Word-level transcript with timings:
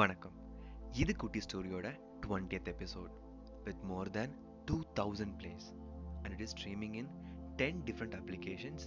வணக்கம். 0.00 0.32
இது 0.92 1.16
குட்டி 1.16 1.40
ஸ்டோரியோட 1.40 2.00
twentieth 2.26 2.68
episode 2.68 3.10
with 3.64 3.80
more 3.82 4.10
than 4.10 4.34
two 4.64 4.80
thousand 5.00 5.34
plays 5.38 5.66
and 6.22 6.30
it 6.30 6.40
is 6.40 6.54
streaming 6.56 6.94
in 6.94 7.08
ten 7.56 7.82
different 7.82 8.14
applications 8.14 8.80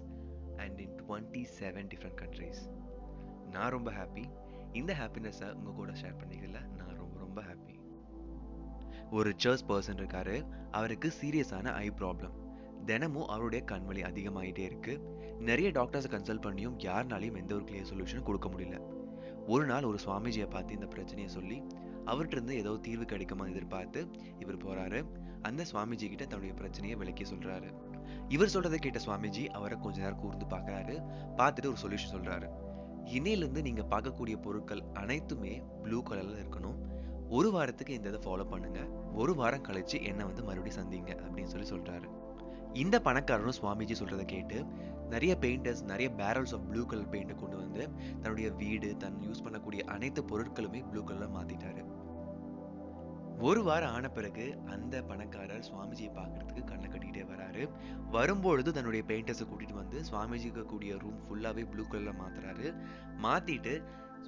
and 0.58 0.80
in 0.80 0.96
twenty 0.96 1.46
seven 1.60 1.90
different 1.96 2.18
countries 2.22 2.56
நான் 3.52 3.70
ரொம்ப 3.70 3.92
happy 3.92 4.24
இந்த 4.74 4.94
ஹாப்பினஸை 4.94 5.54
உங்கள் 5.54 5.74
கூட 5.74 5.92
ஷேர் 5.92 6.20
பண்ணிக்கல 6.24 6.66
நான் 6.66 6.96
ரொம்ப 6.96 7.20
ரொம்ப 7.20 7.42
ஹாப்பி 7.42 7.80
ஒரு 9.12 9.34
சர்ச் 9.38 9.64
பர்சன் 9.64 9.94
இருக்காரு. 9.94 10.48
அவருக்கு 10.72 11.14
சீரியஸான 11.22 11.72
ஐ 11.72 11.90
ப்ராப்ளம் 11.90 12.34
தினமும் 12.86 13.28
அவருடைய 13.28 13.66
கண்வலி 13.72 14.02
அதிகமாயிட்டே 14.02 14.60
இருக்கு. 14.60 15.00
நிறைய 15.40 15.72
டாக்டர்ஸை 15.72 16.12
கன்சல்ட் 16.16 16.46
பண்ணியும் 16.46 16.78
யாருனாலையும் 16.78 17.38
எந்த 17.38 17.56
ஒரு 17.56 17.64
கிளியர் 17.64 17.94
சொல்யூஷனும் 17.94 18.24
கொடுக்க 18.24 18.50
முடியல. 18.50 19.02
ஒரு 19.48 19.66
நாள் 19.66 19.84
ஒரு 19.84 19.98
சுவாமிஜியை 20.06 20.50
பார்த்து 20.50 20.74
இந்த 20.74 20.86
பிரச்சனையை 20.86 21.32
சொல்லி 21.32 21.64
அவர்கிட்ட 22.06 22.32
இருந்து 22.32 22.56
ஏதோ 22.56 22.78
தீர்வு 22.82 23.06
கிடைக்குமா 23.06 23.46
எதிர்பார்த்து 23.46 24.08
இவர் 24.40 24.58
போறாரு. 24.58 25.06
அந்த 25.42 25.66
சுவாமிஜி 25.72 26.08
கிட்ட 26.08 26.24
தன்னுடைய 26.24 26.54
பிரச்சனையை 26.54 26.98
விளக்கி 26.98 27.24
சொல்றாரு. 27.24 27.74
இவர் 28.30 28.54
சொல்றதை 28.54 28.76
கேட்ட 28.76 29.00
சுவாமிஜி 29.06 29.48
அவரை 29.48 29.78
கொஞ்ச 29.80 30.02
நேரம் 30.02 30.20
கூர்ந்து 30.20 30.46
பார்க்கறாரு. 30.46 31.06
பார்த்துட்டு 31.38 31.74
ஒரு 31.74 31.76
சொல்யூஷன் 31.84 32.14
சொல்றாரு. 32.14 32.50
இன்னையிலிருந்து 33.06 33.62
நீங்க 33.62 33.86
பார்க்கக்கூடிய 33.90 34.42
பொருட்கள் 34.42 34.84
அனைத்துமே 34.94 35.62
ப்ளூ 35.84 36.04
கலர்ல 36.04 36.46
இருக்கணும். 36.46 36.78
ஒரு 37.30 37.52
வாரத்துக்கு 37.52 37.94
இந்த 37.94 38.10
இதை 38.10 38.20
ஃபாலோ 38.20 38.46
பண்ணுங்க. 38.46 38.80
ஒரு 39.14 39.36
வாரம் 39.36 39.64
கழிச்சு 39.64 40.04
என்ன 40.04 40.26
வந்து 40.26 40.44
மறுபடியும் 40.44 40.82
சந்திங்க 40.82 41.10
அப்படின்னு 41.10 41.52
சொல்லி 41.54 41.70
சொல்றாரு. 41.70 42.10
இந்த 42.74 43.00
பணக்காரரும் 43.00 43.60
சுவாமிஜி 43.62 43.96
சொல்றதை 44.00 44.26
கேட்டு 44.26 44.66
நிறைய 45.10 45.38
பெயிண்டர்ஸ் 45.42 45.84
நிறைய 45.84 46.12
barrels 46.18 46.54
of 46.54 46.70
blue 46.70 46.86
colour 46.86 47.10
paint 47.10 47.40
கொண்டு 47.40 47.58
வந்து 47.58 47.90
தன்னுடைய 48.10 48.52
வீடு 48.52 48.98
தன் 48.98 49.20
யூஸ் 49.22 49.44
பண்ணக்கூடிய 49.44 49.80
அனைத்து 49.80 50.24
பொருட்களுமே 50.24 50.90
ப்ளூ 50.90 51.04
கலர்ல 51.04 51.30
மாத்திட்டாரு. 51.38 51.84
ஒரு 53.40 53.64
வாரம் 53.64 53.94
ஆன 53.94 54.10
பிறகு 54.10 54.58
அந்த 54.66 55.02
பணக்காரர் 55.02 55.66
சுவாமிஜியை 55.72 56.10
பார்க்கறதுக்கு 56.16 56.64
கண்ணை 56.64 56.90
கட்டிக்கிட்டே 56.90 57.26
வராரு. 57.32 57.70
வரும்பொழுது 58.12 58.74
தன்னுடைய 58.74 59.06
பெயிண்டர்ஸை 59.08 59.48
கூட்டிட்டு 59.48 59.74
வந்து 59.74 60.02
சுவாமிஜிக்கு 60.12 60.64
கூடிய 60.64 60.98
ரூம் 60.98 61.20
ஃபுல்லாவே 61.26 61.70
ப்ளூ 61.70 61.84
கலர்ல 61.84 62.14
மாத்துறாரு. 62.22 62.76
மாத்திட்டு 63.24 63.84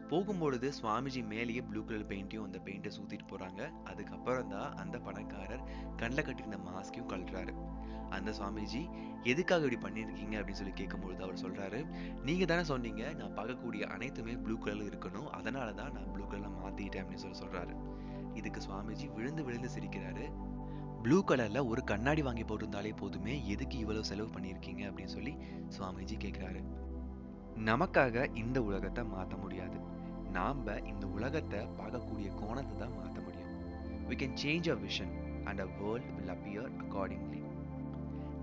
போகும்பொழுது 0.09 0.71
சுவாமிஜி 0.81 1.27
மேலேயே 1.27 1.61
ப்ளூ 1.61 1.83
கலர் 1.83 2.07
பெயிண்ட்டையும் 2.07 2.43
அந்த 2.43 2.59
பெயிண்டை 2.65 2.91
ஊத்திட்டு 3.03 3.27
போறாங்க. 3.31 3.83
அதுக்கப்புறம் 3.83 4.49
தான் 4.49 4.75
அந்த 4.75 4.99
பணக்காரர் 4.99 5.63
கண்ணில் 5.95 6.23
கட்டியிருந்த 6.23 6.57
மாஸ்கையும் 6.57 7.09
கழட்டுறாரு 7.09 7.53
அந்த 8.09 8.31
சுவாமிஜி 8.31 8.89
எதுக்காக 9.23 9.65
இப்படி 9.65 9.79
பண்ணியிருக்கீங்க? 9.85 10.35
அப்படின்னு 10.39 10.59
சொல்லி 10.61 10.73
கேட்கும்பொழுது 10.73 11.19
அவர் 11.19 11.41
சொல்றாரு 11.41 11.85
நீங்க 12.23 12.45
தானே 12.45 12.63
சொன்னீங்க 12.63 13.13
நான் 13.13 13.35
பார்க்கக்கூடிய 13.35 13.81
அனைத்துமே 13.81 14.33
ப்ளூ 14.35 14.57
கலர்ல 14.59 14.89
இருக்கணும். 14.89 15.25
அதனால 15.25 15.73
தான் 15.73 15.91
நான் 15.91 16.11
ப்ளூ 16.11 16.25
கலர்ல 16.25 16.51
மாத்திட்டேன் 16.63 17.03
அப்படின்னு 17.03 17.23
சொல்லி 17.25 17.39
சொல்றாரு. 17.39 17.75
இதுக்கு 18.33 18.61
சுவாமிஜி 18.61 19.13
விழுந்து 19.13 19.43
விழுந்து 19.43 19.69
சிரிக்கிறாரு. 19.69 20.27
ப்ளூ 21.03 21.23
கலர்ல 21.23 21.67
ஒரு 21.67 21.83
கண்ணாடி 21.83 22.21
வாங்கி 22.21 22.43
போட்டிருந்தாலே 22.43 22.95
போதுமே 22.95 23.47
எதுக்கு 23.47 23.77
இவ்வளவு 23.77 24.05
செலவு 24.05 24.29
பண்ணியிருக்கீங்க? 24.39 24.83
அப்படின்னு 24.89 25.15
சொல்லி 25.17 25.35
சுவாமிஜி 25.77 26.17
கேட்கிறாரு 26.17 26.63
நமக்காக 27.57 28.33
இந்த 28.33 28.61
உலகத்தை 28.61 29.03
மாற்ற 29.03 29.37
முடியாது. 29.37 29.79
நாம 30.31 30.73
இந்த 30.79 31.07
உலகத்தை 31.07 31.59
பார்க்கக்கூடிய 31.59 32.35
கோணத்தை 32.35 32.77
தான் 32.77 32.95
மாற்ற 32.95 33.21
முடியும். 33.21 33.51
We 34.09 34.15
can 34.15 34.37
change 34.43 34.69
a 34.69 34.73
vision 34.73 35.43
and 35.43 35.59
a 35.59 35.65
world 35.65 36.19
will 36.19 36.29
appear 36.29 36.71
accordingly 36.83 37.43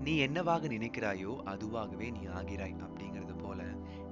நீ 0.01 0.17
என்னவாக 0.17 0.67
நினைக்கிறாயோ 0.67 1.37
அதுவாகவே 1.45 2.11
நீ 2.11 2.25
ஆகிறாய் 2.25 2.75
அப்படிங்கிறது 2.81 3.35
போல 3.35 3.63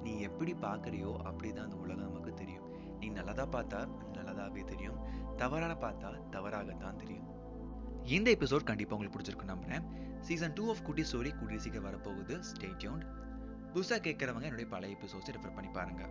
நீ 0.02 0.20
எப்படி 0.20 0.52
பார்க்கறியோ 0.52 1.10
அப்படிதான் 1.24 1.64
அந்த 1.64 1.76
உலகம் 1.76 2.12
நமக்கு 2.12 2.34
தெரியும். 2.34 2.70
நீ 3.00 3.08
நல்லதாக 3.08 3.62
பார்த்தா 3.62 3.88
நல்லதாவே 4.14 4.64
தெரியும். 4.64 4.98
தவறான 5.36 5.74
பார்த்தா 5.74 6.28
தவறாகத்தான் 6.30 6.96
தெரியும். 6.96 7.28
இந்த 8.04 8.30
எபிசோட் 8.30 8.64
கண்டிப்பா 8.64 8.96
உங்களுக்கு 8.96 9.18
பிடிச்சிருக்கும் 9.18 9.52
நம்புறேன். 9.52 9.84
Season 10.20 10.52
two 10.52 10.68
of 10.68 10.82
Kutti 10.82 11.02
story 11.02 11.38
கூடிய 11.38 11.60
சீக்கிரம் 11.60 11.88
வரப்போகுது. 11.92 12.38
ஸ்டே 12.40 12.70
புதுசாக 13.74 14.00
கேட்குறவங்க 14.06 14.42
என்னுடைய 14.42 14.66
பழைய 14.70 14.96
எபிசோட்ஸை 14.96 15.28
ரெஃபர் 15.28 15.54
பண்ணி 15.54 15.70
பாருங்க. 15.70 16.02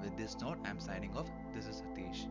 With 0.00 0.20
this 0.20 0.42
note 0.42 0.62
I'm 0.64 0.82
signing 0.86 1.16
off 1.16 1.30
this 1.52 1.68
is 1.68 1.82
Sathish 1.82 2.22